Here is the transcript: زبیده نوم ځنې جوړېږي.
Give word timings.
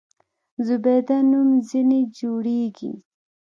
زبیده 0.65 1.17
نوم 1.31 1.49
ځنې 1.69 2.01
جوړېږي. 2.17 2.91